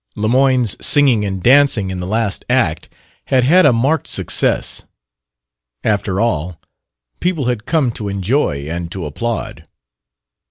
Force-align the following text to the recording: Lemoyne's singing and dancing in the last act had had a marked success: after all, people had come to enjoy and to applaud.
Lemoyne's 0.15 0.83
singing 0.83 1.23
and 1.25 1.43
dancing 1.43 1.91
in 1.91 1.99
the 1.99 2.07
last 2.07 2.43
act 2.49 2.91
had 3.25 3.43
had 3.43 3.67
a 3.67 3.71
marked 3.71 4.07
success: 4.07 4.87
after 5.83 6.19
all, 6.19 6.59
people 7.19 7.45
had 7.45 7.67
come 7.67 7.91
to 7.91 8.09
enjoy 8.09 8.67
and 8.67 8.91
to 8.91 9.05
applaud. 9.05 9.67